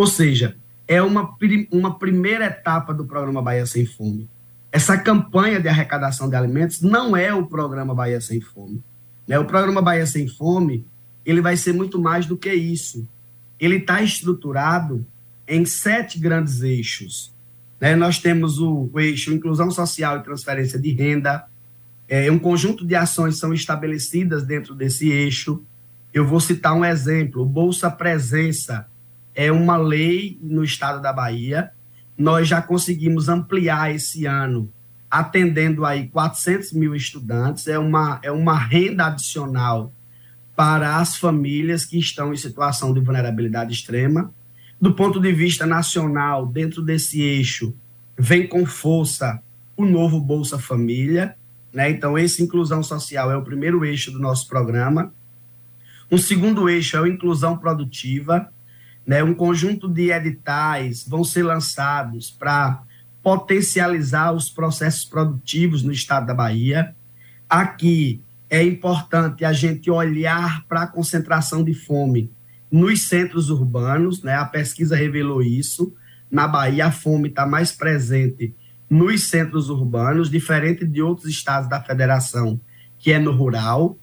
Ou 0.00 0.06
seja, 0.06 0.56
é 0.88 1.02
uma, 1.02 1.36
uma 1.70 1.98
primeira 1.98 2.46
etapa 2.46 2.94
do 2.94 3.04
programa 3.04 3.42
Bahia 3.42 3.66
Sem 3.66 3.84
Fome. 3.84 4.30
Essa 4.72 4.96
campanha 4.96 5.60
de 5.60 5.68
arrecadação 5.68 6.26
de 6.26 6.34
alimentos 6.34 6.80
não 6.80 7.14
é 7.14 7.34
o 7.34 7.44
programa 7.44 7.94
Bahia 7.94 8.18
Sem 8.18 8.40
Fome. 8.40 8.82
Né? 9.28 9.38
O 9.38 9.44
programa 9.44 9.82
Bahia 9.82 10.06
Sem 10.06 10.26
Fome 10.26 10.86
ele 11.22 11.42
vai 11.42 11.54
ser 11.54 11.74
muito 11.74 12.00
mais 12.00 12.24
do 12.24 12.34
que 12.34 12.50
isso. 12.50 13.06
Ele 13.58 13.76
está 13.76 14.00
estruturado 14.00 15.04
em 15.46 15.66
sete 15.66 16.18
grandes 16.18 16.62
eixos. 16.62 17.34
Né? 17.78 17.94
Nós 17.94 18.18
temos 18.18 18.58
o, 18.58 18.88
o, 18.90 18.98
eixo 18.98 19.34
inclusão 19.34 19.70
social 19.70 20.16
e 20.16 20.22
transferência 20.22 20.78
de 20.78 20.92
renda. 20.92 21.44
É, 22.08 22.32
um 22.32 22.38
conjunto 22.38 22.86
de 22.86 22.94
ações 22.94 23.38
são 23.38 23.52
estabelecidas 23.52 24.44
dentro 24.44 24.74
desse 24.74 25.10
eixo. 25.10 25.62
Eu 26.10 26.26
vou 26.26 26.40
citar 26.40 26.72
um 26.72 26.86
exemplo: 26.86 27.44
Bolsa 27.44 27.90
Presença 27.90 28.89
é 29.34 29.50
uma 29.50 29.76
lei 29.76 30.38
no 30.42 30.64
estado 30.64 31.00
da 31.00 31.12
Bahia. 31.12 31.70
Nós 32.16 32.48
já 32.48 32.60
conseguimos 32.60 33.28
ampliar 33.28 33.94
esse 33.94 34.26
ano, 34.26 34.70
atendendo 35.10 35.84
aí 35.84 36.08
400 36.08 36.72
mil 36.72 36.94
estudantes. 36.94 37.66
É 37.66 37.78
uma, 37.78 38.20
é 38.22 38.30
uma 38.30 38.58
renda 38.58 39.06
adicional 39.06 39.92
para 40.54 40.96
as 40.96 41.16
famílias 41.16 41.84
que 41.84 41.98
estão 41.98 42.32
em 42.32 42.36
situação 42.36 42.92
de 42.92 43.00
vulnerabilidade 43.00 43.72
extrema. 43.72 44.32
Do 44.80 44.94
ponto 44.94 45.20
de 45.20 45.32
vista 45.32 45.66
nacional, 45.66 46.46
dentro 46.46 46.82
desse 46.82 47.22
eixo, 47.22 47.74
vem 48.18 48.46
com 48.46 48.66
força 48.66 49.40
o 49.76 49.86
novo 49.86 50.20
Bolsa 50.20 50.58
Família. 50.58 51.34
Né? 51.72 51.90
Então, 51.90 52.18
esse 52.18 52.42
inclusão 52.42 52.82
social 52.82 53.30
é 53.30 53.36
o 53.36 53.42
primeiro 53.42 53.84
eixo 53.84 54.10
do 54.10 54.18
nosso 54.18 54.48
programa. 54.48 55.12
Um 56.10 56.18
segundo 56.18 56.68
eixo 56.68 56.96
é 56.96 57.00
a 57.00 57.08
inclusão 57.08 57.56
produtiva. 57.56 58.52
Né? 59.10 59.24
Um 59.24 59.34
conjunto 59.34 59.88
de 59.88 60.12
editais 60.12 61.04
vão 61.04 61.24
ser 61.24 61.42
lançados 61.42 62.30
para 62.30 62.84
potencializar 63.20 64.32
os 64.32 64.48
processos 64.48 65.04
produtivos 65.04 65.82
no 65.82 65.90
estado 65.90 66.28
da 66.28 66.34
Bahia. 66.34 66.94
Aqui 67.48 68.22
é 68.48 68.62
importante 68.62 69.44
a 69.44 69.52
gente 69.52 69.90
olhar 69.90 70.64
para 70.68 70.82
a 70.82 70.86
concentração 70.86 71.64
de 71.64 71.74
fome 71.74 72.30
nos 72.70 73.02
centros 73.02 73.50
urbanos, 73.50 74.22
né? 74.22 74.36
A 74.36 74.44
pesquisa 74.44 74.94
revelou 74.94 75.42
isso. 75.42 75.92
Na 76.30 76.46
Bahia, 76.46 76.86
a 76.86 76.92
fome 76.92 77.30
está 77.30 77.44
mais 77.44 77.72
presente 77.72 78.54
nos 78.88 79.24
centros 79.24 79.70
urbanos, 79.70 80.30
diferente 80.30 80.86
de 80.86 81.02
outros 81.02 81.26
estados 81.26 81.68
da 81.68 81.82
federação, 81.82 82.60
que 82.96 83.10
é 83.10 83.18
no 83.18 83.32
rural. 83.32 83.98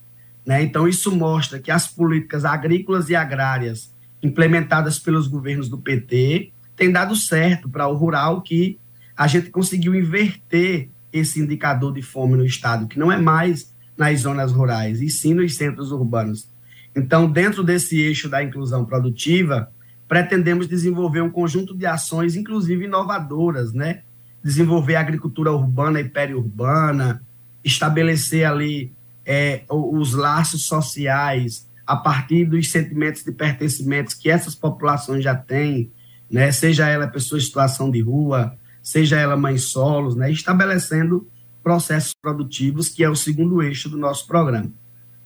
Né? 0.45 0.63
Então, 0.63 0.85
isso 0.85 1.15
mostra 1.15 1.59
que 1.59 1.71
as 1.71 1.87
políticas 1.87 2.43
agrícolas 2.43 3.09
e 3.09 3.15
agrárias 3.15 3.95
implementadas 4.21 5.00
pelos 5.00 5.27
governos 5.27 5.69
do 5.69 5.77
PT 5.77 6.51
têm 6.75 6.91
dado 6.91 7.15
certo 7.15 7.69
para 7.69 7.88
o 7.88 7.95
rural, 7.95 8.41
que 8.41 8.79
a 9.15 9.27
gente 9.27 9.50
conseguiu 9.50 9.95
inverter 9.95 10.89
esse 11.12 11.39
indicador 11.39 11.93
de 11.93 12.01
fome 12.01 12.36
no 12.36 12.45
estado, 12.45 12.88
que 12.88 13.00
não 13.00 13.12
é 13.12 13.17
mais 13.17 13.74
nas 13.97 14.21
zonas 14.21 14.51
rurais, 14.51 15.01
e 15.01 15.09
sim 15.09 15.33
nos 15.33 15.55
centros 15.55 15.91
urbanos. 15.91 16.50
Então, 16.95 17.29
dentro 17.29 17.63
desse 17.63 18.00
eixo 18.00 18.29
da 18.29 18.43
inclusão 18.43 18.86
produtiva, 18.86 19.71
pretendemos 20.07 20.67
desenvolver 20.67 21.21
um 21.21 21.29
conjunto 21.29 21.75
de 21.75 21.86
ações, 21.86 22.36
inclusive 22.36 22.86
inovadoras, 22.86 23.74
né? 23.74 24.01
Desenvolver 24.43 24.95
agricultura 24.95 25.51
urbana 25.51 26.00
e 26.00 26.07
periurbana, 26.07 27.21
estabelecer 27.63 28.45
ali 28.45 28.93
é, 29.25 29.63
os 29.69 30.13
laços 30.13 30.63
sociais 30.65 31.67
a 31.88 31.96
partir 31.96 32.44
dos 32.44 32.70
sentimentos 32.70 33.24
de 33.24 33.32
pertencimento 33.32 34.20
que 34.20 34.29
essas 34.29 34.53
populações 34.53 35.24
já 35.24 35.34
têm, 35.34 35.89
né? 36.29 36.51
Seja 36.51 36.89
ela 36.89 37.08
pessoa 37.08 37.39
em 37.39 37.44
situação 37.44 37.89
de 37.89 38.01
rua, 38.01 38.58
seja 38.84 39.17
ela 39.17 39.38
mãe 39.38 39.58
solos, 39.58 40.13
né? 40.13 40.29
Estabelecendo 40.29 41.25
processos 41.63 42.13
produtivos, 42.22 42.89
que 42.89 43.03
é 43.03 43.10
o 43.10 43.15
segundo 43.15 43.62
eixo 43.63 43.89
do 43.89 43.98
nosso 43.98 44.27
programa. 44.27 44.70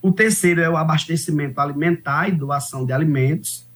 O 0.00 0.12
terceiro 0.12 0.60
é 0.60 0.68
o 0.68 0.76
abastecimento 0.76 1.60
alimentar 1.60 2.28
e 2.28 2.32
doação 2.32 2.84
de 2.84 2.92
alimentos. 2.92 3.68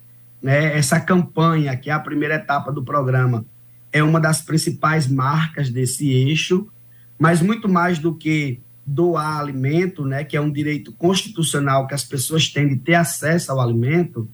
Né? 0.42 0.76
Essa 0.76 0.98
campanha, 0.98 1.76
que 1.76 1.90
é 1.90 1.92
a 1.92 2.00
primeira 2.00 2.34
etapa 2.34 2.72
do 2.72 2.84
programa, 2.84 3.44
é 3.92 4.02
uma 4.02 4.20
das 4.20 4.42
principais 4.42 5.06
marcas 5.06 5.70
desse 5.70 6.08
eixo, 6.08 6.66
mas 7.16 7.40
muito 7.40 7.68
mais 7.68 8.00
do 8.00 8.14
que 8.14 8.60
doar 8.86 9.40
alimento, 9.40 10.04
né, 10.04 10.22
que 10.22 10.36
é 10.36 10.40
um 10.40 10.50
direito 10.50 10.92
constitucional 10.92 11.88
que 11.88 11.94
as 11.94 12.04
pessoas 12.04 12.48
têm 12.48 12.68
de 12.68 12.76
ter 12.76 12.94
acesso 12.94 13.50
ao 13.50 13.60
alimento, 13.60 14.30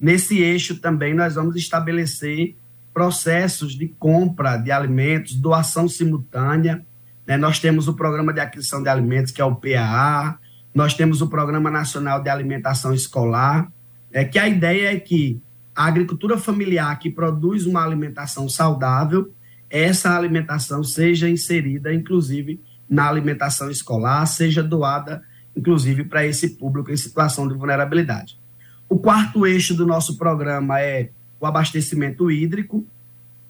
nesse 0.00 0.40
eixo 0.40 0.80
também 0.80 1.14
nós 1.14 1.36
vamos 1.36 1.54
estabelecer 1.54 2.56
processos 2.92 3.74
de 3.74 3.88
compra 3.88 4.56
de 4.56 4.70
alimentos, 4.70 5.34
doação 5.34 5.88
simultânea. 5.88 6.84
Né? 7.26 7.36
Nós 7.36 7.58
temos 7.58 7.88
o 7.88 7.94
programa 7.94 8.32
de 8.32 8.40
aquisição 8.40 8.82
de 8.82 8.88
alimentos, 8.88 9.32
que 9.32 9.40
é 9.40 9.44
o 9.44 9.54
PAA, 9.54 10.38
nós 10.74 10.94
temos 10.94 11.20
o 11.20 11.28
Programa 11.28 11.70
Nacional 11.70 12.22
de 12.22 12.30
Alimentação 12.30 12.94
Escolar, 12.94 13.70
é 14.10 14.24
que 14.24 14.38
a 14.38 14.48
ideia 14.48 14.92
é 14.94 14.98
que 14.98 15.40
a 15.74 15.86
agricultura 15.86 16.38
familiar 16.38 16.98
que 16.98 17.10
produz 17.10 17.66
uma 17.66 17.84
alimentação 17.84 18.48
saudável, 18.48 19.32
essa 19.68 20.14
alimentação 20.16 20.82
seja 20.82 21.28
inserida, 21.28 21.92
inclusive, 21.92 22.60
na 22.92 23.08
alimentação 23.08 23.70
escolar, 23.70 24.26
seja 24.26 24.62
doada, 24.62 25.22
inclusive, 25.56 26.04
para 26.04 26.26
esse 26.26 26.50
público 26.50 26.90
em 26.92 26.96
situação 26.96 27.48
de 27.48 27.54
vulnerabilidade. 27.54 28.38
O 28.86 28.98
quarto 28.98 29.46
eixo 29.46 29.74
do 29.74 29.86
nosso 29.86 30.18
programa 30.18 30.78
é 30.78 31.08
o 31.40 31.46
abastecimento 31.46 32.30
hídrico. 32.30 32.86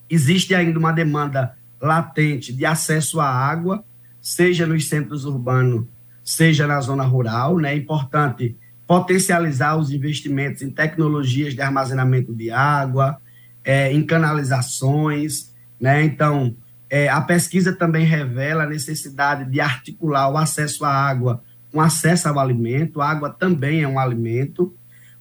Existe 0.08 0.54
ainda 0.54 0.78
uma 0.78 0.92
demanda 0.92 1.56
latente 1.80 2.52
de 2.52 2.64
acesso 2.64 3.20
à 3.20 3.28
água, 3.28 3.84
seja 4.20 4.64
nos 4.64 4.88
centros 4.88 5.24
urbanos 5.24 5.86
seja 6.24 6.68
na 6.68 6.80
zona 6.80 7.02
rural. 7.02 7.58
Né? 7.58 7.72
É 7.72 7.76
importante 7.76 8.56
potencializar 8.86 9.76
os 9.76 9.90
investimentos 9.90 10.62
em 10.62 10.70
tecnologias 10.70 11.52
de 11.54 11.60
armazenamento 11.60 12.32
de 12.32 12.50
água, 12.50 13.18
é, 13.64 13.92
em 13.92 14.04
canalizações. 14.04 15.52
Né? 15.80 16.04
Então, 16.04 16.54
é, 16.94 17.08
a 17.08 17.22
pesquisa 17.22 17.74
também 17.74 18.04
revela 18.04 18.64
a 18.64 18.68
necessidade 18.68 19.50
de 19.50 19.62
articular 19.62 20.28
o 20.28 20.36
acesso 20.36 20.84
à 20.84 20.90
água 20.90 21.42
com 21.72 21.80
acesso 21.80 22.28
ao 22.28 22.38
alimento. 22.38 23.00
A 23.00 23.08
água 23.08 23.30
também 23.30 23.80
é 23.80 23.88
um 23.88 23.98
alimento. 23.98 24.76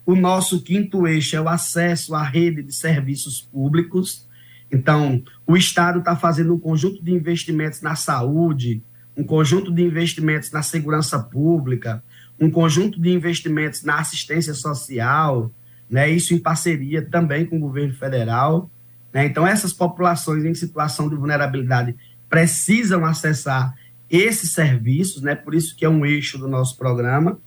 O 0.06 0.14
nosso 0.14 0.62
quinto 0.62 1.08
eixo 1.08 1.38
é 1.38 1.40
o 1.40 1.48
acesso 1.48 2.14
à 2.14 2.24
rede 2.24 2.62
de 2.62 2.76
serviços 2.76 3.40
públicos. 3.40 4.28
Então, 4.70 5.24
o 5.48 5.56
Estado 5.56 6.00
está 6.00 6.14
fazendo 6.14 6.54
um 6.54 6.60
conjunto 6.60 7.02
de 7.02 7.14
investimentos 7.14 7.82
na 7.82 7.96
saúde, 7.96 8.84
um 9.16 9.24
conjunto 9.24 9.74
de 9.74 9.82
investimentos 9.82 10.52
na 10.52 10.62
segurança 10.62 11.20
pública, 11.20 12.04
um 12.38 12.52
conjunto 12.52 13.00
de 13.00 13.12
investimentos 13.12 13.82
na 13.82 13.98
assistência 13.98 14.54
social, 14.54 15.50
né, 15.90 16.10
isso 16.10 16.34
em 16.34 16.38
parceria 16.38 17.02
também 17.02 17.46
com 17.46 17.56
o 17.56 17.62
governo 17.62 17.94
federal. 17.94 18.70
Né, 19.14 19.26
então, 19.26 19.46
essas 19.46 19.74
populações 19.74 20.46
em 20.46 20.54
situação 20.54 21.10
de 21.10 21.16
vulnerabilidade 21.16 21.96
precisam 22.30 23.06
acessar 23.06 23.76
esses 24.10 24.52
serviços, 24.52 25.22
né, 25.22 25.36
por 25.36 25.54
isso 25.54 25.76
que 25.76 25.86
é 25.86 25.90
um 25.90 26.06
eixo 26.06 26.38
do 26.38 26.48
nosso 26.48 26.78
programa. 26.78 27.40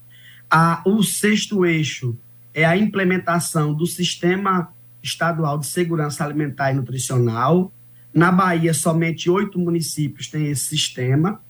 A, 0.50 0.82
o 0.86 1.02
sexto 1.02 1.64
eixo 1.64 2.16
é 2.52 2.64
a 2.64 2.76
implementação 2.76 3.74
do 3.74 3.86
Sistema 3.86 4.72
Estadual 5.02 5.58
de 5.58 5.66
Segurança 5.66 6.24
Alimentar 6.24 6.72
e 6.72 6.74
Nutricional. 6.74 7.72
Na 8.12 8.30
Bahia, 8.30 8.72
somente 8.72 9.28
oito 9.28 9.58
municípios 9.58 10.28
têm 10.28 10.46
esse 10.46 10.66
sistema 10.66 11.40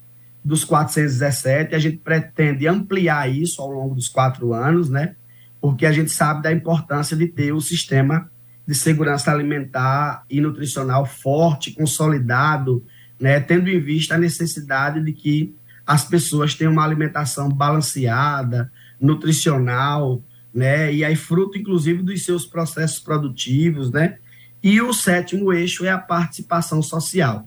dos 0.44 0.62
417, 0.62 1.74
a 1.74 1.79
gente 1.79 1.96
pretende 1.96 2.68
ampliar 2.68 3.31
isso 3.31 3.62
ao 3.62 3.70
longo 3.70 3.94
dos 3.94 4.09
quatro 4.09 4.53
anos, 4.53 4.90
né? 4.90 5.16
Porque 5.59 5.87
a 5.87 5.92
gente 5.92 6.11
sabe 6.11 6.42
da 6.42 6.53
importância 6.53 7.16
de 7.16 7.27
ter 7.27 7.53
o 7.53 7.61
sistema 7.62 8.31
de 8.66 8.74
segurança 8.74 9.31
alimentar 9.31 10.24
e 10.29 10.40
nutricional 10.40 11.05
forte, 11.05 11.72
consolidado, 11.72 12.85
né? 13.20 13.40
Tendo 13.40 13.68
em 13.68 13.81
vista 13.81 14.14
a 14.14 14.18
necessidade 14.18 15.03
de 15.03 15.12
que 15.12 15.55
as 15.87 16.05
pessoas 16.05 16.55
tenham 16.55 16.72
uma 16.72 16.85
alimentação 16.85 17.48
balanceada, 17.48 18.72
nutricional, 19.00 20.22
né? 20.53 20.92
E 20.92 21.05
aí 21.05 21.16
fruto, 21.16 21.59
inclusive, 21.59 22.03
dos 22.03 22.24
seus 22.24 22.46
processos 22.46 22.98
produtivos, 22.98 23.90
né? 23.90 24.18
E 24.62 24.81
o 24.81 24.92
sétimo 24.92 25.53
eixo 25.53 25.85
é 25.85 25.90
a 25.90 25.98
participação 25.98 26.83
social 26.83 27.46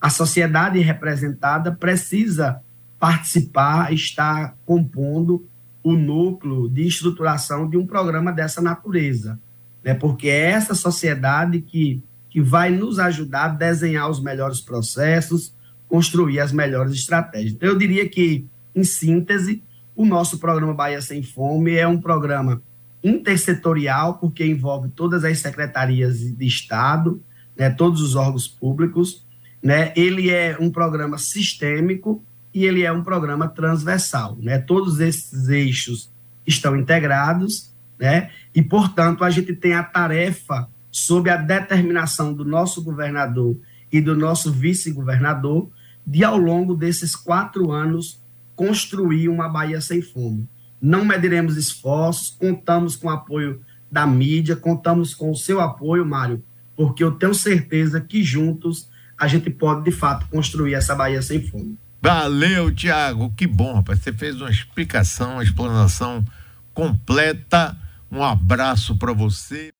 a 0.00 0.10
sociedade 0.10 0.78
representada 0.78 1.72
precisa 1.72 2.60
participar, 2.98 3.92
estar 3.92 4.56
compondo 4.64 5.46
o 5.82 5.94
núcleo 5.94 6.68
de 6.68 6.86
estruturação 6.86 7.68
de 7.68 7.76
um 7.76 7.86
programa 7.86 8.32
dessa 8.32 8.60
natureza. 8.60 9.38
Né? 9.84 9.94
Porque 9.94 10.28
é 10.28 10.50
essa 10.50 10.74
sociedade 10.74 11.60
que, 11.60 12.02
que 12.30 12.40
vai 12.40 12.70
nos 12.70 12.98
ajudar 12.98 13.44
a 13.44 13.48
desenhar 13.48 14.10
os 14.10 14.20
melhores 14.20 14.60
processos, 14.60 15.54
construir 15.88 16.40
as 16.40 16.52
melhores 16.52 16.92
estratégias. 16.92 17.52
Então, 17.52 17.68
eu 17.68 17.78
diria 17.78 18.08
que, 18.08 18.46
em 18.74 18.84
síntese, 18.84 19.62
o 19.96 20.04
nosso 20.04 20.38
programa 20.38 20.74
Bahia 20.74 21.00
Sem 21.00 21.22
Fome 21.22 21.74
é 21.74 21.86
um 21.86 22.00
programa 22.00 22.62
intersetorial, 23.02 24.14
porque 24.14 24.44
envolve 24.44 24.88
todas 24.90 25.24
as 25.24 25.38
secretarias 25.38 26.18
de 26.20 26.46
Estado, 26.46 27.22
né, 27.56 27.70
todos 27.70 28.00
os 28.00 28.14
órgãos 28.14 28.46
públicos, 28.46 29.26
né? 29.62 29.92
Ele 29.96 30.30
é 30.30 30.56
um 30.60 30.70
programa 30.70 31.18
sistêmico 31.18 32.22
e 32.54 32.64
ele 32.64 32.82
é 32.82 32.92
um 32.92 33.02
programa 33.02 33.48
transversal, 33.48 34.36
né? 34.40 34.58
Todos 34.58 35.00
esses 35.00 35.48
eixos 35.48 36.12
estão 36.46 36.76
integrados, 36.76 37.74
né? 37.98 38.30
E 38.54 38.62
portanto 38.62 39.24
a 39.24 39.30
gente 39.30 39.54
tem 39.54 39.74
a 39.74 39.82
tarefa 39.82 40.68
sob 40.90 41.28
a 41.30 41.36
determinação 41.36 42.32
do 42.32 42.44
nosso 42.44 42.82
governador 42.82 43.56
e 43.90 44.00
do 44.00 44.16
nosso 44.16 44.52
vice-governador, 44.52 45.70
de 46.06 46.24
ao 46.24 46.36
longo 46.36 46.74
desses 46.74 47.14
quatro 47.14 47.70
anos 47.70 48.22
construir 48.54 49.28
uma 49.28 49.48
Bahia 49.48 49.80
sem 49.80 50.02
fome. 50.02 50.48
Não 50.80 51.04
mediremos 51.04 51.56
esforços, 51.56 52.30
contamos 52.30 52.96
com 52.96 53.08
o 53.08 53.10
apoio 53.10 53.60
da 53.90 54.06
mídia, 54.06 54.56
contamos 54.56 55.14
com 55.14 55.30
o 55.30 55.36
seu 55.36 55.60
apoio, 55.60 56.04
Mário, 56.04 56.42
porque 56.76 57.02
eu 57.02 57.12
tenho 57.12 57.34
certeza 57.34 58.00
que 58.00 58.22
juntos 58.22 58.88
a 59.16 59.26
gente 59.26 59.50
pode, 59.50 59.84
de 59.84 59.90
fato, 59.90 60.26
construir 60.28 60.74
essa 60.74 60.94
Bahia 60.94 61.20
sem 61.20 61.42
fome. 61.42 61.76
Valeu, 62.00 62.72
Tiago. 62.72 63.32
Que 63.36 63.46
bom, 63.46 63.74
rapaz. 63.74 63.98
Você 63.98 64.12
fez 64.12 64.40
uma 64.40 64.50
explicação, 64.50 65.32
uma 65.34 65.42
explanação 65.42 66.24
completa. 66.72 67.76
Um 68.10 68.22
abraço 68.22 68.96
para 68.96 69.12
você. 69.12 69.72